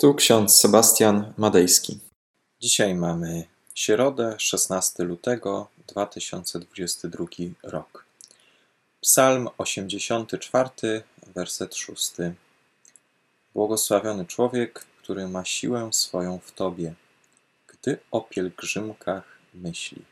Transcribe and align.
Tu 0.00 0.14
ksiądz 0.14 0.58
Sebastian 0.58 1.32
Madejski. 1.36 1.98
Dzisiaj 2.60 2.94
mamy 2.94 3.44
środę, 3.74 4.34
16 4.38 5.04
lutego 5.04 5.68
2022 5.88 7.26
rok. 7.62 8.04
Psalm 9.00 9.48
84, 9.58 11.02
werset 11.34 11.74
6. 11.74 12.12
Błogosławiony 13.54 14.26
człowiek, 14.26 14.86
który 15.02 15.28
ma 15.28 15.44
siłę 15.44 15.88
swoją 15.92 16.38
w 16.38 16.52
Tobie, 16.52 16.94
gdy 17.66 17.98
o 18.10 18.20
pielgrzymkach 18.20 19.24
myśli. 19.54 20.02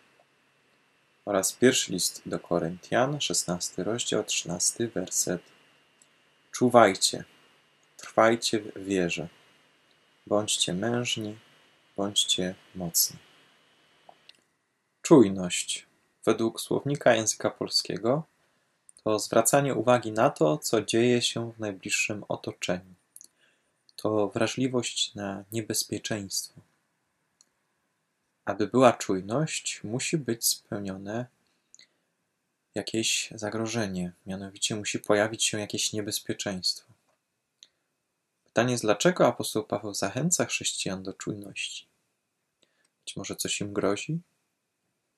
Oraz 1.24 1.52
pierwszy 1.52 1.92
list 1.92 2.22
do 2.26 2.40
Koryntian, 2.40 3.20
16 3.20 3.84
rozdział, 3.84 4.24
13 4.24 4.88
werset. 4.88 5.42
Czuwajcie, 6.52 7.24
trwajcie 7.96 8.60
w 8.60 8.84
wierze 8.84 9.28
Bądźcie 10.26 10.74
mężni, 10.74 11.38
bądźcie 11.96 12.54
mocni. 12.74 13.18
Czujność. 15.02 15.86
Według 16.24 16.60
słownika 16.60 17.14
języka 17.14 17.50
polskiego 17.50 18.22
to 19.04 19.18
zwracanie 19.18 19.74
uwagi 19.74 20.12
na 20.12 20.30
to, 20.30 20.58
co 20.58 20.82
dzieje 20.82 21.22
się 21.22 21.52
w 21.52 21.58
najbliższym 21.58 22.24
otoczeniu. 22.28 22.94
To 23.96 24.28
wrażliwość 24.28 25.14
na 25.14 25.44
niebezpieczeństwo. 25.52 26.60
Aby 28.44 28.66
była 28.66 28.92
czujność, 28.92 29.80
musi 29.84 30.18
być 30.18 30.46
spełnione 30.46 31.26
jakieś 32.74 33.28
zagrożenie, 33.34 34.12
mianowicie 34.26 34.76
musi 34.76 34.98
pojawić 34.98 35.44
się 35.44 35.60
jakieś 35.60 35.92
niebezpieczeństwo. 35.92 36.85
Pytanie 38.56 38.72
jest, 38.72 38.84
dlaczego 38.84 39.26
apostoł 39.26 39.64
Paweł 39.64 39.94
zachęca 39.94 40.44
chrześcijan 40.44 41.02
do 41.02 41.12
czujności? 41.12 41.88
Być 43.04 43.16
może 43.16 43.36
coś 43.36 43.60
im 43.60 43.72
grozi? 43.72 44.20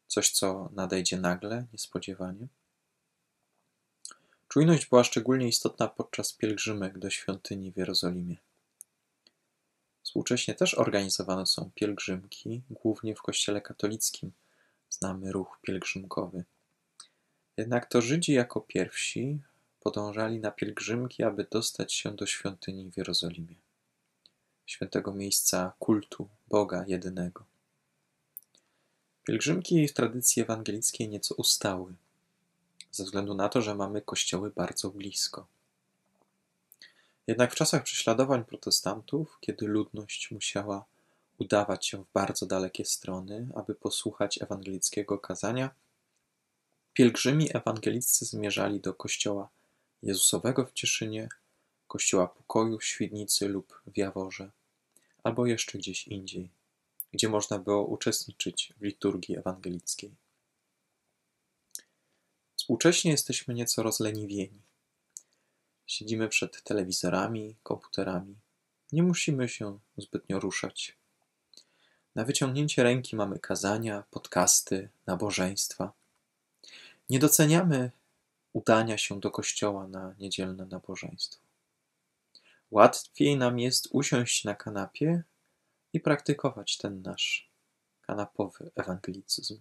Coś, 0.06 0.30
co 0.30 0.70
nadejdzie 0.72 1.16
nagle, 1.16 1.66
niespodziewanie? 1.72 2.48
Czujność 4.48 4.86
była 4.86 5.04
szczególnie 5.04 5.48
istotna 5.48 5.88
podczas 5.88 6.32
pielgrzymek 6.32 6.98
do 6.98 7.10
świątyni 7.10 7.72
w 7.72 7.76
Jerozolimie. 7.76 8.36
Współcześnie 10.02 10.54
też 10.54 10.74
organizowane 10.74 11.46
są 11.46 11.70
pielgrzymki, 11.74 12.62
głównie 12.70 13.14
w 13.14 13.22
kościele 13.22 13.60
katolickim. 13.60 14.32
Znamy 14.90 15.32
ruch 15.32 15.58
pielgrzymkowy. 15.62 16.44
Jednak 17.56 17.86
to 17.86 18.02
Żydzi 18.02 18.32
jako 18.32 18.60
pierwsi 18.60 19.38
podążali 19.80 20.38
na 20.38 20.50
pielgrzymki, 20.50 21.22
aby 21.22 21.46
dostać 21.50 21.94
się 21.94 22.16
do 22.16 22.26
świątyni 22.26 22.90
w 22.90 22.96
Jerozolimie, 22.96 23.54
świętego 24.66 25.14
miejsca 25.14 25.72
kultu 25.78 26.28
Boga 26.48 26.84
jedynego. 26.86 27.44
Pielgrzymki 29.24 29.88
w 29.88 29.92
tradycji 29.92 30.42
ewangelickiej 30.42 31.08
nieco 31.08 31.34
ustały, 31.34 31.94
ze 32.92 33.04
względu 33.04 33.34
na 33.34 33.48
to, 33.48 33.62
że 33.62 33.74
mamy 33.74 34.02
kościoły 34.02 34.50
bardzo 34.50 34.90
blisko. 34.90 35.46
Jednak 37.26 37.52
w 37.52 37.56
czasach 37.56 37.82
prześladowań 37.82 38.44
protestantów, 38.44 39.38
kiedy 39.40 39.66
ludność 39.66 40.30
musiała 40.30 40.84
udawać 41.38 41.86
się 41.86 42.04
w 42.04 42.12
bardzo 42.14 42.46
dalekie 42.46 42.84
strony, 42.84 43.48
aby 43.54 43.74
posłuchać 43.74 44.42
ewangelickiego 44.42 45.18
kazania, 45.18 45.70
pielgrzymi 46.92 47.56
ewangeliccy 47.56 48.24
zmierzali 48.24 48.80
do 48.80 48.94
kościoła 48.94 49.48
Jezusowego 50.02 50.66
w 50.66 50.72
Cieszynie, 50.72 51.28
Kościoła 51.86 52.28
Pokoju 52.28 52.78
w 52.78 52.84
Świdnicy 52.84 53.48
lub 53.48 53.82
w 53.86 53.96
Jaworze, 53.96 54.50
albo 55.22 55.46
jeszcze 55.46 55.78
gdzieś 55.78 56.08
indziej, 56.08 56.50
gdzie 57.12 57.28
można 57.28 57.58
było 57.58 57.86
uczestniczyć 57.86 58.72
w 58.80 58.82
liturgii 58.82 59.38
ewangelickiej. 59.38 60.14
Współcześnie 62.56 63.10
jesteśmy 63.10 63.54
nieco 63.54 63.82
rozleniwieni. 63.82 64.60
Siedzimy 65.86 66.28
przed 66.28 66.62
telewizorami, 66.62 67.56
komputerami. 67.62 68.36
Nie 68.92 69.02
musimy 69.02 69.48
się 69.48 69.78
zbytnio 69.96 70.40
ruszać. 70.40 70.96
Na 72.14 72.24
wyciągnięcie 72.24 72.82
ręki 72.82 73.16
mamy 73.16 73.38
kazania, 73.38 74.04
podcasty, 74.10 74.88
nabożeństwa. 75.06 75.92
Nie 77.10 77.18
doceniamy 77.18 77.90
udania 78.52 78.98
się 78.98 79.20
do 79.20 79.30
kościoła 79.30 79.88
na 79.88 80.14
niedzielne 80.18 80.66
nabożeństwo. 80.66 81.42
Łatwiej 82.70 83.36
nam 83.36 83.58
jest 83.58 83.88
usiąść 83.92 84.44
na 84.44 84.54
kanapie 84.54 85.22
i 85.92 86.00
praktykować 86.00 86.76
ten 86.76 87.02
nasz 87.02 87.50
kanapowy 88.00 88.70
ewangelicyzm. 88.76 89.58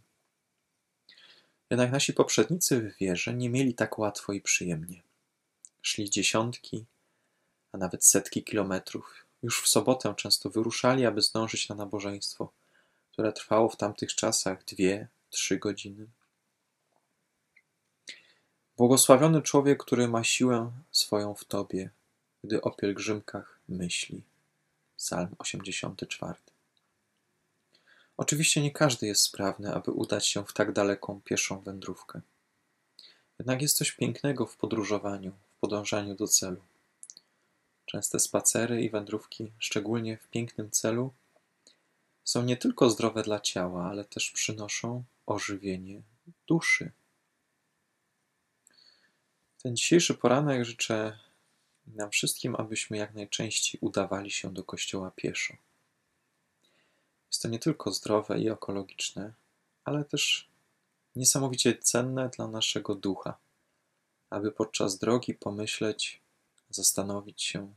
Jednak 1.69 1.91
nasi 1.91 2.13
poprzednicy 2.13 2.81
w 2.81 2.97
wierze 2.97 3.33
nie 3.33 3.49
mieli 3.49 3.73
tak 3.73 3.99
łatwo 3.99 4.33
i 4.33 4.41
przyjemnie. 4.41 5.01
Szli 5.81 6.09
dziesiątki, 6.09 6.85
a 7.71 7.77
nawet 7.77 8.05
setki 8.05 8.43
kilometrów. 8.43 9.25
Już 9.43 9.63
w 9.63 9.67
sobotę 9.67 10.13
często 10.17 10.49
wyruszali, 10.49 11.05
aby 11.05 11.21
zdążyć 11.21 11.69
na 11.69 11.75
nabożeństwo, 11.75 12.51
które 13.11 13.33
trwało 13.33 13.69
w 13.69 13.77
tamtych 13.77 14.15
czasach 14.15 14.65
dwie, 14.65 15.07
trzy 15.29 15.57
godziny. 15.57 16.07
Błogosławiony 18.77 19.41
człowiek, 19.41 19.83
który 19.83 20.07
ma 20.07 20.23
siłę 20.23 20.71
swoją 20.91 21.33
w 21.33 21.45
Tobie, 21.45 21.89
gdy 22.43 22.61
o 22.61 22.71
pielgrzymkach 22.71 23.59
myśli. 23.69 24.21
Psalm 24.97 25.35
84. 25.39 26.33
Oczywiście 28.17 28.61
nie 28.61 28.71
każdy 28.71 29.07
jest 29.07 29.21
sprawny, 29.21 29.73
aby 29.73 29.91
udać 29.91 30.27
się 30.27 30.45
w 30.45 30.53
tak 30.53 30.71
daleką 30.71 31.21
pieszą 31.25 31.61
wędrówkę. 31.61 32.21
Jednak 33.39 33.61
jest 33.61 33.77
coś 33.77 33.91
pięknego 33.91 34.45
w 34.45 34.57
podróżowaniu, 34.57 35.31
w 35.31 35.59
podążaniu 35.59 36.15
do 36.15 36.27
celu. 36.27 36.61
Częste 37.85 38.19
spacery 38.19 38.81
i 38.81 38.89
wędrówki, 38.89 39.51
szczególnie 39.59 40.17
w 40.17 40.27
pięknym 40.27 40.71
celu, 40.71 41.13
są 42.23 42.43
nie 42.43 42.57
tylko 42.57 42.89
zdrowe 42.89 43.23
dla 43.23 43.39
ciała, 43.39 43.89
ale 43.89 44.05
też 44.05 44.31
przynoszą 44.31 45.03
ożywienie 45.25 46.01
duszy. 46.47 46.91
Ten 49.63 49.75
dzisiejszy 49.75 50.13
poranek 50.13 50.65
życzę 50.65 51.19
nam 51.87 52.11
wszystkim, 52.11 52.55
abyśmy 52.55 52.97
jak 52.97 53.13
najczęściej 53.13 53.79
udawali 53.81 54.31
się 54.31 54.53
do 54.53 54.63
kościoła 54.63 55.11
pieszo. 55.15 55.53
Jest 57.31 57.41
to 57.41 57.47
nie 57.47 57.59
tylko 57.59 57.91
zdrowe 57.91 58.39
i 58.39 58.49
ekologiczne, 58.49 59.33
ale 59.83 60.05
też 60.05 60.47
niesamowicie 61.15 61.77
cenne 61.77 62.29
dla 62.29 62.47
naszego 62.47 62.95
ducha, 62.95 63.37
aby 64.29 64.51
podczas 64.51 64.97
drogi 64.97 65.33
pomyśleć, 65.33 66.21
zastanowić 66.69 67.43
się, 67.43 67.73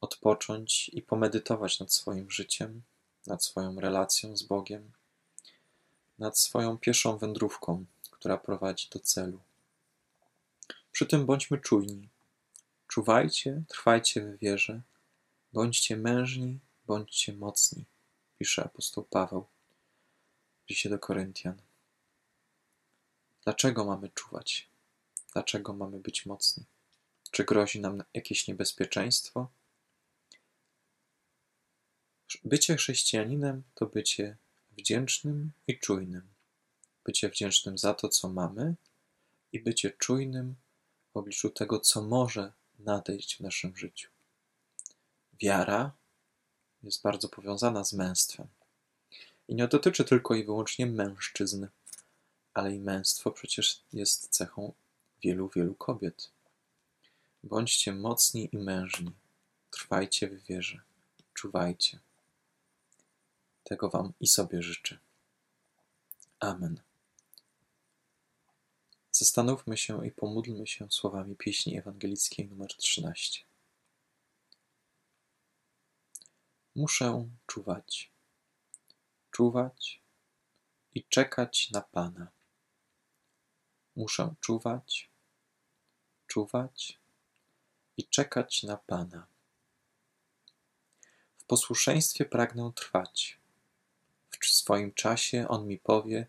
odpocząć 0.00 0.88
i 0.88 1.02
pomedytować 1.02 1.80
nad 1.80 1.92
swoim 1.92 2.30
życiem, 2.30 2.82
nad 3.26 3.44
swoją 3.44 3.80
relacją 3.80 4.36
z 4.36 4.42
Bogiem, 4.42 4.92
nad 6.18 6.38
swoją 6.38 6.78
pieszą 6.78 7.18
wędrówką, 7.18 7.84
która 8.10 8.38
prowadzi 8.38 8.88
do 8.88 9.00
celu. 9.00 9.40
Przy 10.94 11.06
tym 11.06 11.26
bądźmy 11.26 11.58
czujni. 11.58 12.08
Czuwajcie, 12.88 13.62
trwajcie 13.68 14.20
w 14.20 14.38
wierze, 14.38 14.82
bądźcie 15.52 15.96
mężni, 15.96 16.58
bądźcie 16.86 17.32
mocni, 17.32 17.84
pisze 18.38 18.64
apostoł 18.64 19.04
Paweł 19.04 19.46
w 20.66 20.70
liście 20.70 20.90
do 20.90 20.98
Koryntian. 20.98 21.62
Dlaczego 23.44 23.84
mamy 23.84 24.08
czuwać? 24.08 24.68
Dlaczego 25.32 25.72
mamy 25.72 26.00
być 26.00 26.26
mocni? 26.26 26.64
Czy 27.30 27.44
grozi 27.44 27.80
nam 27.80 28.02
jakieś 28.14 28.48
niebezpieczeństwo? 28.48 29.48
Bycie 32.44 32.76
chrześcijaninem 32.76 33.62
to 33.74 33.86
bycie 33.86 34.36
wdzięcznym 34.78 35.50
i 35.66 35.78
czujnym. 35.78 36.28
Bycie 37.04 37.28
wdzięcznym 37.28 37.78
za 37.78 37.94
to, 37.94 38.08
co 38.08 38.28
mamy, 38.28 38.74
i 39.52 39.60
bycie 39.60 39.90
czujnym 39.90 40.54
w 41.14 41.16
obliczu 41.16 41.50
tego, 41.50 41.80
co 41.80 42.02
może 42.02 42.52
nadejść 42.78 43.36
w 43.36 43.40
naszym 43.40 43.76
życiu. 43.76 44.10
Wiara 45.40 45.92
jest 46.82 47.02
bardzo 47.02 47.28
powiązana 47.28 47.84
z 47.84 47.92
męstwem. 47.92 48.46
I 49.48 49.54
nie 49.54 49.68
dotyczy 49.68 50.04
tylko 50.04 50.34
i 50.34 50.44
wyłącznie 50.44 50.86
mężczyzn, 50.86 51.66
ale 52.54 52.74
i 52.74 52.78
męstwo 52.78 53.30
przecież 53.30 53.82
jest 53.92 54.28
cechą 54.28 54.72
wielu, 55.22 55.48
wielu 55.48 55.74
kobiet. 55.74 56.30
Bądźcie 57.42 57.92
mocni 57.92 58.48
i 58.52 58.58
mężni, 58.58 59.12
trwajcie 59.70 60.28
w 60.28 60.44
wierze, 60.44 60.80
czuwajcie. 61.34 61.98
Tego 63.64 63.90
Wam 63.90 64.12
i 64.20 64.26
sobie 64.26 64.62
życzę. 64.62 64.98
Amen. 66.40 66.80
Zastanówmy 69.24 69.76
się 69.76 70.06
i 70.06 70.10
pomódlmy 70.10 70.66
się 70.66 70.90
słowami 70.90 71.36
pieśni 71.36 71.78
ewangelickiej 71.78 72.46
nr 72.46 72.76
13. 72.76 73.44
Muszę 76.74 77.28
czuwać, 77.46 78.10
czuwać 79.30 80.00
i 80.94 81.04
czekać 81.04 81.70
na 81.70 81.80
Pana. 81.80 82.28
Muszę 83.96 84.34
czuwać, 84.40 85.10
czuwać 86.26 86.98
i 87.96 88.08
czekać 88.08 88.62
na 88.62 88.76
Pana. 88.76 89.26
W 91.38 91.44
posłuszeństwie 91.44 92.24
pragnę 92.24 92.72
trwać. 92.74 93.38
W 94.30 94.46
swoim 94.46 94.94
czasie 94.94 95.48
On 95.48 95.66
mi 95.66 95.78
powie, 95.78 96.26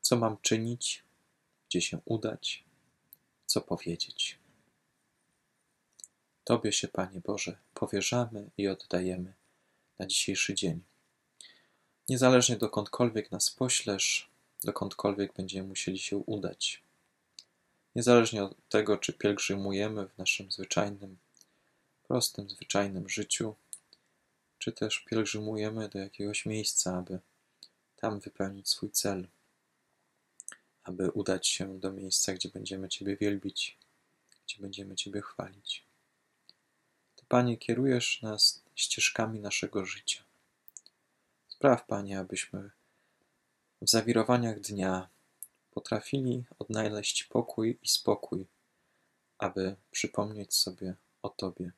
co 0.00 0.16
mam 0.16 0.36
czynić, 0.40 1.04
gdzie 1.70 1.80
się 1.80 1.98
udać, 2.04 2.64
co 3.46 3.60
powiedzieć. 3.60 4.38
Tobie 6.44 6.72
się, 6.72 6.88
Panie 6.88 7.20
Boże, 7.20 7.58
powierzamy 7.74 8.50
i 8.58 8.68
oddajemy 8.68 9.34
na 9.98 10.06
dzisiejszy 10.06 10.54
dzień. 10.54 10.80
Niezależnie 12.08 12.56
dokądkolwiek 12.56 13.30
nas 13.30 13.50
poślesz, 13.50 14.30
dokądkolwiek 14.64 15.32
będziemy 15.32 15.68
musieli 15.68 15.98
się 15.98 16.16
udać. 16.16 16.82
Niezależnie 17.94 18.44
od 18.44 18.68
tego, 18.68 18.98
czy 18.98 19.12
pielgrzymujemy 19.12 20.08
w 20.08 20.18
naszym 20.18 20.52
zwyczajnym, 20.52 21.18
prostym, 22.02 22.50
zwyczajnym 22.50 23.08
życiu, 23.08 23.54
czy 24.58 24.72
też 24.72 24.98
pielgrzymujemy 24.98 25.88
do 25.88 25.98
jakiegoś 25.98 26.46
miejsca, 26.46 26.98
aby 26.98 27.18
tam 27.96 28.20
wypełnić 28.20 28.68
swój 28.68 28.90
cel, 28.90 29.28
aby 30.84 31.10
udać 31.10 31.48
się 31.48 31.80
do 31.80 31.92
miejsca, 31.92 32.32
gdzie 32.32 32.48
będziemy 32.48 32.88
Ciebie 32.88 33.16
wielbić, 33.16 33.78
gdzie 34.46 34.62
będziemy 34.62 34.96
Ciebie 34.96 35.22
chwalić. 35.22 35.84
Ty, 37.16 37.24
Panie, 37.28 37.56
kierujesz 37.56 38.22
nas 38.22 38.62
ścieżkami 38.74 39.40
naszego 39.40 39.86
życia. 39.86 40.22
Spraw, 41.48 41.86
Panie, 41.86 42.18
abyśmy 42.18 42.70
w 43.82 43.90
zawirowaniach 43.90 44.60
dnia 44.60 45.08
potrafili 45.70 46.44
odnaleźć 46.58 47.24
pokój 47.24 47.78
i 47.82 47.88
spokój, 47.88 48.46
aby 49.38 49.76
przypomnieć 49.90 50.54
sobie 50.54 50.94
o 51.22 51.28
Tobie, 51.28 51.72